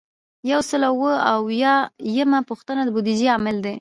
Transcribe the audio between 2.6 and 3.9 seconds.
د بودیجې عامل دی.